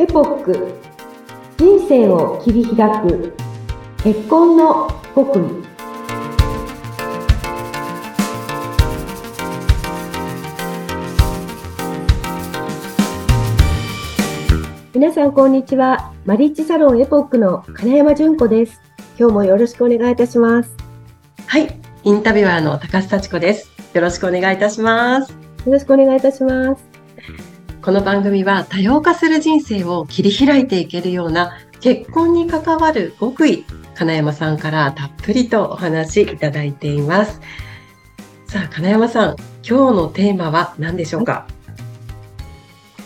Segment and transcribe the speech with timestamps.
[0.00, 0.74] エポック。
[1.56, 3.34] 人生を切り開く。
[4.04, 5.42] 結婚の極意。
[14.94, 16.12] 皆さんこんにちは。
[16.24, 18.80] マリッジサロンエポックの金山純子です。
[19.18, 20.76] 今日もよろしくお願いいたします。
[21.48, 21.76] はい。
[22.04, 23.68] インタビュアーの高須幸子です。
[23.94, 25.32] よろしくお願いいたします。
[25.66, 26.87] よろしくお願いいたします
[27.88, 37.40] この番組は多様化する人生を切り開いていけるような結婚に関わる極意、金山さんからたっぷりとお話いただいています。
[38.46, 41.46] さあ、金山さん、今日のテーマは何でしょうか？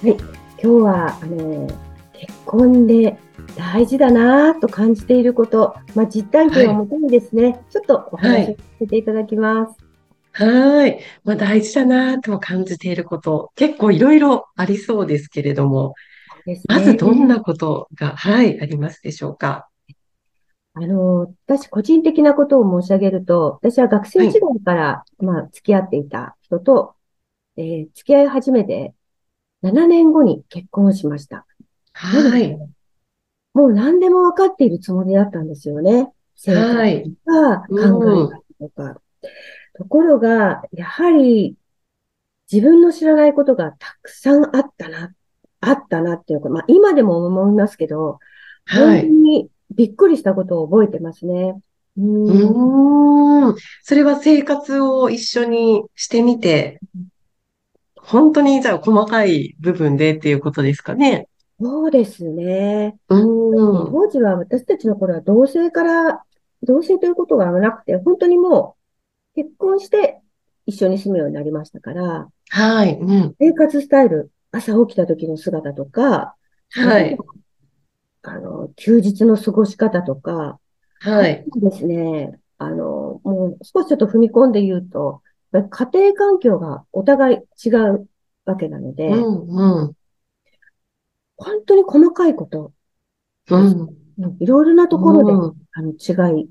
[0.00, 0.20] はい、今
[0.60, 1.66] 日は、あの、
[2.12, 3.18] 結婚で
[3.56, 9.70] 大事だなと感じていること、まあ、実体験をもとにですね、はい、ちょっとお話をさせていただきます。
[9.70, 9.87] はい。
[11.24, 15.94] まあ、大事だなと感じていること、結構いろいろありそうですけれども、
[16.46, 19.68] ね、まずどんなことが、はい、ありますでしょうか？
[20.74, 26.94] あの、私、個人的なことを申し上げると、私は学生時代から、はい、まあ、付き合っていた人と、
[27.56, 28.94] えー、付き合い始めて
[29.64, 31.44] 7年後に結婚しました。
[31.92, 32.56] はい。
[33.54, 36.12] もう何でも分かっているつもりだったんですよね。
[36.36, 39.00] 生活とか、考え方とか。
[39.74, 41.56] ところが、やはり
[42.50, 45.14] 自分の知らないことがたくさんあったな、
[45.60, 48.18] あったなっていうか、まあ今でも思いますけど、
[48.64, 51.60] はい、本当にびっくりしたことを覚えてますね。
[51.96, 53.54] うん。
[53.82, 56.80] それは生活を一緒にしてみて、
[57.96, 61.28] 本当にじゃあ細かい部分でっていうことですかね。
[61.60, 62.96] そうですね。
[63.08, 63.92] うん。
[63.92, 66.22] 当時は私たちの頃は同性から、
[66.62, 68.77] 同性ということがなくて、本当にもう
[69.38, 70.20] 結婚して
[70.66, 72.98] 一緒に住むようになりましたから、はい。
[73.00, 76.34] うん、生活スタイル、朝起きた時の姿とか、
[76.70, 77.16] はい。
[78.22, 80.58] あの、休日の過ごし方とか、
[80.98, 81.44] はい。
[81.54, 85.60] ですね、あの、もう少しちょっと踏み込んで言うと、家
[85.92, 88.08] 庭環境がお互い違う
[88.44, 89.96] わけなので、うんうん、
[91.36, 92.72] 本当に細かいこと、
[93.50, 93.88] うん、
[94.40, 96.50] いろいろなところで、うん、あの違い、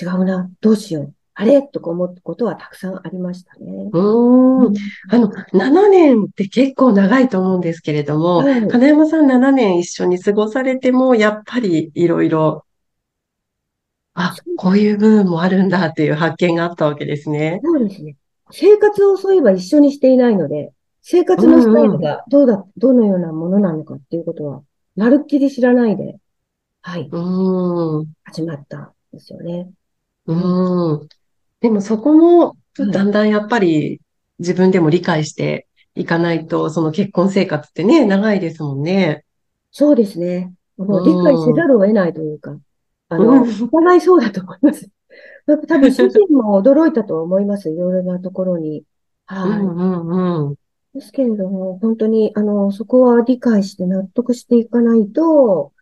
[0.00, 1.62] 違うな、どうしよう、あれ？
[1.62, 3.90] とか思ったことはたくさんありましたね。
[3.92, 4.74] うん。
[5.10, 12.64] あの、7年って結構長いと思うんですけれども、はい、金山さん7年一緒に過ごされても、やっぱりいろいろ、
[14.14, 17.60] あ、こういう部分もあるんだっていう発見があったわけですね。
[17.64, 18.16] そうですね。
[18.50, 24.62] 生活をそういえば一緒にしていないので、生活のスタイルがどうだ、うんうん、どのようなものなのかっていうことは、
[24.96, 26.18] まるっきり知らないで、
[26.82, 27.08] はい。
[27.10, 28.12] うん。
[28.24, 29.70] 始まったんですよね。
[30.26, 31.08] うん。
[31.62, 34.00] でもそこも、だんだんやっぱり
[34.40, 39.24] 自分でも理解していかないと、その結婚生活ってね、長いですもんね。
[39.70, 40.52] そうですね。
[40.76, 42.58] もう理解せざるを得ないというか、
[43.08, 44.90] あの、お互いそうだと思います。
[45.46, 47.70] 多分主人も驚いたと思います。
[47.70, 48.84] いろいろなところに。
[49.26, 49.60] はい。
[49.60, 50.54] うんうんうん。
[50.94, 55.72] ですけれども、本当に、あの、そこは理解して納得していかないと、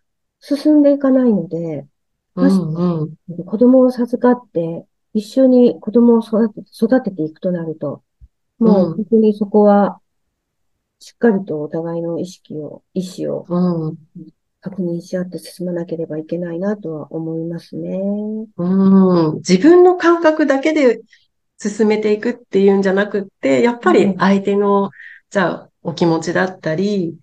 [0.41, 1.87] 進んでいかないので、
[2.37, 8.03] うんうん、子供を授かって、一緒に子供を育て育てていくとなると、
[8.59, 10.00] もう本当にそこは、
[10.98, 13.47] しっかりとお互いの意識を、意思を
[14.60, 17.98] 確認し合って進まなければいけないなとは思いますね。
[18.56, 19.34] うん。
[19.37, 21.00] 自分の感覚だけで
[21.59, 24.91] 進めていくっていうんじゃなくって、やっぱり相手の、
[25.31, 27.16] じゃあ、お気持ちだったり、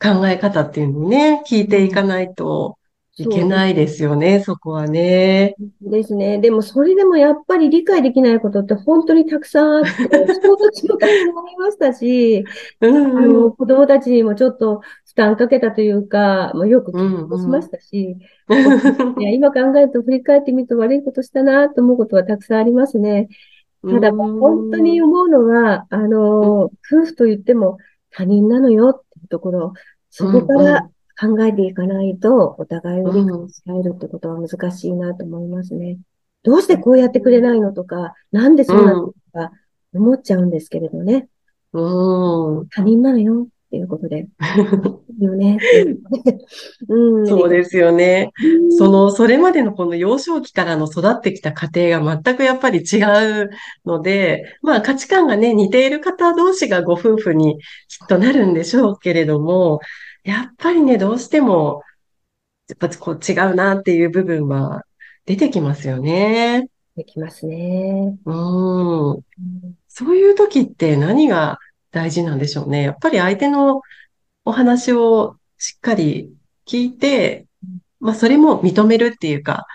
[0.00, 2.77] 考え方っていうのにね、聞いていかないと、
[3.18, 5.56] いけないですよね、そこはね。
[5.80, 6.38] ですね。
[6.38, 12.44] でも、それでもやっぱり理解できないことって本当にたくさんあって、その時もたくさんありましたし、
[12.80, 18.16] うんうん、あの子供たちにもちょっと負担かけたというか、まあ、よく聞きしましたし、
[18.48, 23.28] うんうん、いや今考えると振り返ってみると悪いことしたなと思うことはたくさんありますね。
[23.84, 26.70] ただ、本当に思うのは、あの、夫
[27.04, 27.78] 婦と言っても
[28.10, 29.72] 他人なのよっていうところ、
[30.10, 30.90] そこから
[31.20, 35.98] 考えていかないと、お互いを理解し合えるってことは難しいなと思いますね。
[36.44, 39.50] どうしてこうやってくれないのとか、なんでそうなのとか
[39.92, 41.28] 思っちゃうんですけれどね。
[41.72, 44.28] うん、他人なのよっていうことで。
[45.20, 45.58] よね。
[46.88, 48.30] うん、そうですよね。
[48.78, 53.02] その、それまでのこの幼少期からの育ってきた家庭が全くやっぱり違
[53.42, 53.50] う
[53.84, 59.80] ので、まあ価値観がね、似ている方同士がご夫婦にきっとなるんでしょうけれども、
[60.24, 61.82] やっぱりね、どうしても、
[62.68, 64.84] やっぱこう違うなっていう部分は
[65.24, 66.68] 出てきますよね。
[66.96, 68.18] できますね。
[68.24, 69.22] うん。
[69.88, 71.58] そういう時って何が
[71.90, 72.82] 大事なんでしょうね。
[72.82, 73.80] やっぱり相手の
[74.44, 76.32] お話をしっかり
[76.66, 77.46] 聞いて、
[78.00, 79.66] まあ、それも認めるっていうか、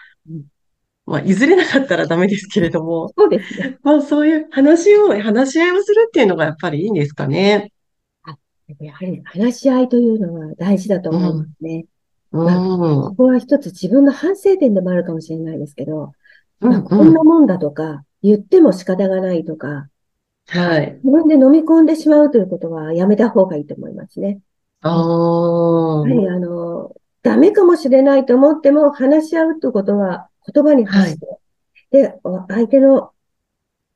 [1.06, 3.78] まあ、譲れなかったらダメですけれども、そうですね。
[3.84, 7.73] まあ、そういう話を、話し合いをするっていうのがやっぱりいいんですかね。
[8.70, 11.86] あやはり話し合いというのは大事だと思いますね。
[12.32, 12.46] うん。
[12.46, 16.14] まあここは一つ自分の反省点でもあるかもしれないですけど、
[16.60, 19.90] まあ、こんなもんだとか、言っても仕方がないとか、
[20.48, 21.00] はい。
[21.04, 24.40] 自分で飲み込んでしまうということはやめた方がいいと思いますね。
[24.82, 26.10] ああ。
[26.10, 31.28] やはりあの、ダメかもしれないと思っても話し合うということは言葉に発して、
[31.92, 32.20] で、
[32.50, 33.12] 相手の、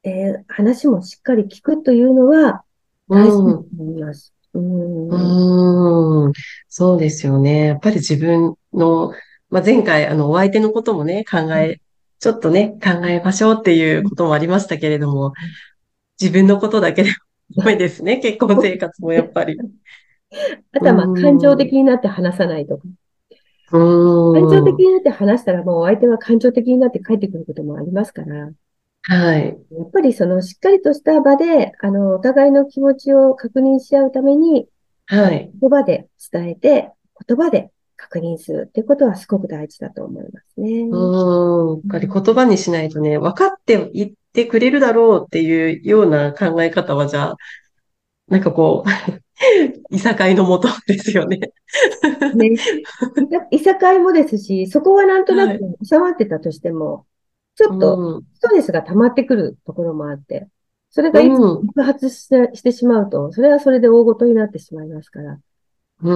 [0.04, 2.63] えー話もしっかり聞くというのは
[3.10, 4.34] 大事だと思います。
[4.59, 6.33] うん。
[6.68, 7.68] そうですよね。
[7.68, 9.13] やっぱり自分の、
[9.50, 11.80] まあ、前回、あの、お相手のこともね、考え、
[12.19, 15.33] ちょっとね、考えましょうっていうこともありましたけれども、
[16.19, 17.15] 自分のことだけでも
[17.57, 19.57] ダメですね、 結婚生活もやっぱり。
[20.74, 22.83] あとはまあうん感情的になって話さないとか。
[23.69, 28.50] 感情的になって話したらもう相手は感情的になって帰ってくることもありますから、
[29.09, 29.57] はい。
[29.71, 34.68] やっぱりそのしっかりとした場で、あの、お互いの気持ちを確認し合うために、
[35.06, 35.50] はい。
[35.62, 36.92] 言葉で伝えて、
[37.25, 40.81] 言葉で確認するってことはすごく大事だと思いますね。
[40.81, 41.75] うーん。
[41.75, 47.38] やっぱり言葉にしないとね、分かって言ってくれるだろうっていうような考え方は、じゃあ、
[48.27, 48.89] なんかこう、
[49.95, 51.39] いさかいのもとですよね。
[52.36, 52.56] ね。
[53.51, 57.06] いさかいもですし、そこはなんとなく収まってたとしても、
[57.57, 58.24] ちょっとうん。
[58.36, 60.50] ストレスが溜まってくるところもあって、
[60.92, 65.39] それがいつうん爆発してしてしまうと、それはそれで大事になってしまいますから、
[66.01, 66.12] う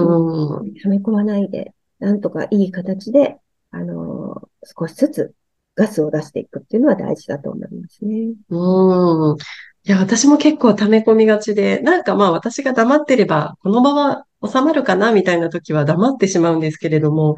[0.64, 0.74] ん。
[0.82, 3.38] 溜め込まないで、なんとかいい形で、
[3.70, 5.34] あのー少しずつ
[5.74, 8.34] ガスを出していくっていうのは大事だと思いますね。
[8.50, 9.36] うん。
[9.84, 13.92] いや、私も結構溜め込みがちで、なんかまあ私が黙ってれば、このま
[14.40, 17.36] ま収まるかなみたいな時は黙ってしまうんですけれども、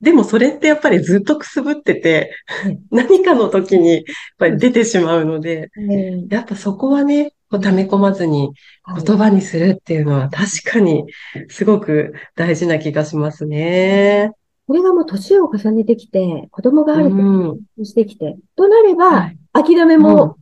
[0.00, 4.04] でもそれってやっぱりずっとくすぶっててはい、何かの時にやっ
[4.38, 8.52] ぱり出てしまうので、えやっぱそこはね、溜め込まずに
[8.82, 11.04] はい言葉にするっていうのは確かに
[11.48, 14.32] すごく大事な気がしますね。
[14.68, 17.60] これがもう年を重ねてきて、子供があるうん。
[17.78, 20.36] としてきて、となればは、い諦めも、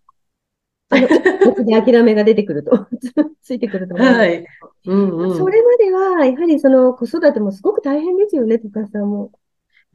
[0.88, 2.88] あの、別に諦めが出てくると、
[3.42, 4.06] ついてくると思う。
[4.06, 4.44] はい。
[4.86, 5.36] うんうん。
[5.36, 9.30] それまでは、やはりその子育てもすごく大変ですよね、とかさんも。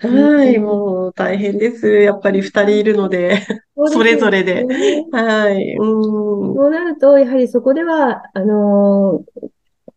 [0.07, 1.87] はい、もう大変です。
[1.87, 3.45] やっぱり二人いるので、
[3.91, 4.63] それぞれで。
[4.63, 5.99] ねはい、う
[6.51, 9.49] ん、そうなると、やはりそこでは、あのー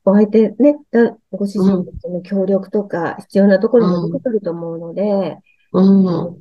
[0.06, 5.38] お相手ね、だご主人の協力とか必要なところも出てくると思うので、
[5.72, 6.36] うん、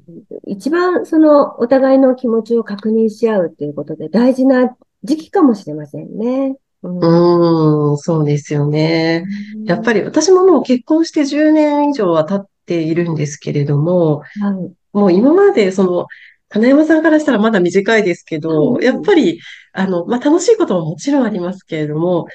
[0.45, 6.57] 一番そのお互いの気持ちを確認し合うっていうことで大事な時期かもしれませんね。
[6.83, 9.23] うんうん、そうですよね。
[9.63, 14.73] やっぱり私ももう結婚して10年以上は経っているんですけれども、はい。
[14.93, 16.05] もう今までその、
[16.49, 19.39] 金山さんからしたらまだ短いですけど、うんやっぱり、
[19.73, 22.27] あの、まあ、楽しいことももちろんありますけれども、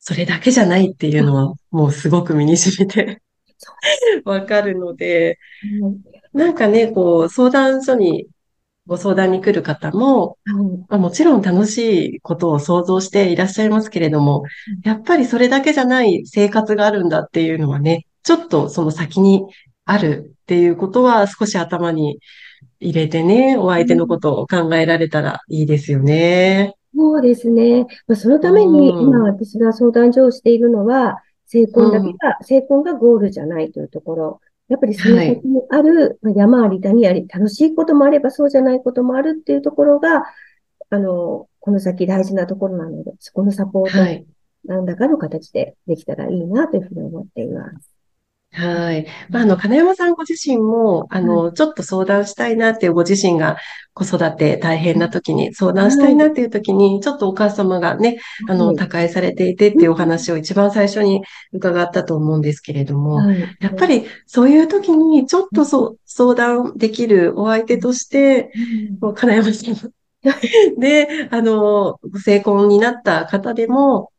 [0.00, 3.22] それだけじゃないっていうのはもうすごく身に染みて
[3.58, 3.72] そ
[4.24, 5.38] わかるので、
[5.82, 6.02] うん。
[6.32, 8.26] なんかね、こう、相談所に
[8.86, 10.36] ご相談に来る方も、はい。
[10.88, 14.44] まあ、もちろん楽しいことを想像していらっしゃいますけれども、
[14.82, 19.46] やっぱりそれだけじゃない生活があるんだっていうのはね、ちょっとその先に
[19.86, 22.20] あるっていうことは少し頭に
[22.78, 26.74] 入れてね、お相手のことを考えられたらいいですよね。
[26.94, 27.86] そうですね。
[28.06, 34.40] まあ、そのためにうん今私が相談所をしているのは、成婚だけが、成婚がゴールじゃないというところ。
[34.68, 40.24] やっぱりその先にある、まあ山あり谷あり、楽しいこともあればそうじゃないこともあるっていうところが、
[40.90, 44.26] あの、この先大事なところなので、そこのサポート、はい。
[44.66, 47.64] 何らかの形でできたらいいなというふうに思っています。
[47.64, 47.97] はい。
[49.30, 53.58] まあ、あの、金山さんご自身も、あの、ちょっと相談したいなっていうご自身が
[53.92, 58.76] 子育て大変な時に相談したいなっていう時に、ちょっとお母様がね、あの、はい。
[58.76, 63.56] 他界されていてっていうお話を一番最初に伺ったと思うんですけれども、はい。
[63.60, 68.50] やっぱりそういう時にちょっとそう相談できるお相手として、
[69.00, 69.74] もう金山さん
[70.80, 74.10] で、あの、ご成婚になった方でも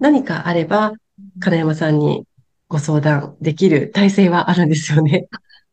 [0.00, 0.92] 何かあれば、
[1.40, 2.24] 金山さんに
[2.68, 5.28] ご相談できる体制はあるんですよね。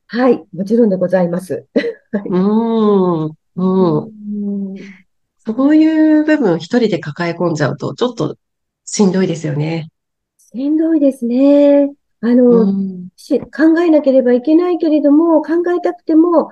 [0.08, 1.66] はい、もちろんでございます。
[2.14, 4.04] うーん、うん。
[4.06, 5.04] うん
[5.46, 8.38] そういう部分一人で抱え込んじゃうと、ちょっと
[8.86, 9.90] しんどいですよね。
[10.38, 11.92] しんどいですね。
[12.22, 13.10] あうの、ん。
[13.18, 16.52] し考えなければいけないけれども、考えたくても、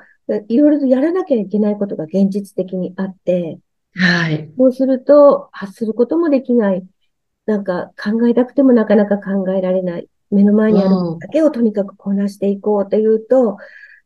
[0.50, 3.60] いろいろとやらなきゃいけないことが現実的にあって、
[3.96, 4.52] はい。
[4.58, 6.86] そうすると発することもできない。
[7.46, 10.10] なんか考えたくてもなかなか考えられない。
[10.32, 13.58] 目の前にあるだけをとにかくこなしていこうというと、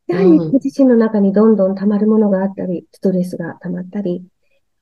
[0.08, 4.24] やはりご自身の中にどんどん溜まるものがあったり、ストレスが溜まったり、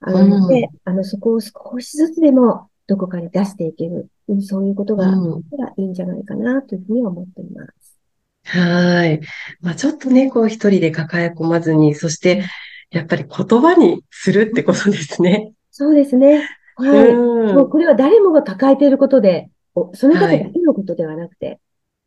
[0.02, 4.10] あの、で、あの、そこを少しずつでもどこかに出していける、
[4.42, 5.14] そういうことがあっ
[5.58, 7.98] たらいいんじゃないかなというふうに思っています。
[8.46, 9.22] はい。
[9.62, 12.44] まあ、ちょっとね、こう一人で抱え込まずに、そして、
[12.92, 15.54] やっぱり言葉にするってことですね。
[15.72, 16.48] そうですね。
[16.76, 17.14] はい。
[17.14, 19.50] もうこれは誰もが抱えていることで、
[19.94, 21.60] その方だけのことではなくて、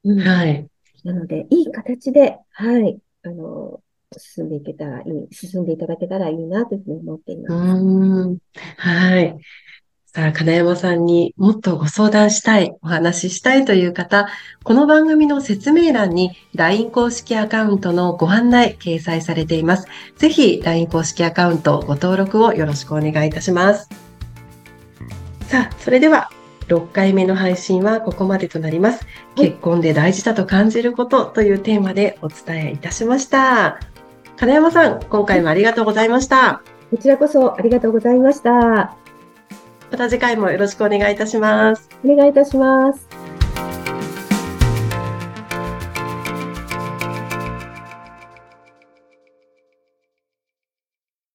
[0.04, 0.68] はい。
[1.04, 3.80] なので、いい形で、はい、あの、
[4.16, 7.54] 進んでいけたらいい、進んでいただけたらいいなというふうに思っています。
[7.54, 8.38] うん。
[8.76, 9.37] はい。
[10.04, 14.28] さあ、金山さんにもっとご相談したい、お話ししたいという方、
[14.64, 19.87] この番組の説明欄に LINE 公式アカウントのご案内掲載されています。
[20.16, 23.90] ぜひ LINE 公式アカウントご登録をよろしくお願いいたします。
[25.49, 26.30] さあ、それでは
[26.68, 29.06] 6回目の配信はここまでとなります。
[29.35, 33.80] 結婚で大事だと感じることというテーマでお伝えいたしました。
[34.37, 36.62] 金山さん、今回もありがとうございました。
[36.90, 38.96] こちらこそありがとうございました。
[39.90, 41.88] また次回もよろしくお願いいたします。
[42.04, 43.15] お願いいたします。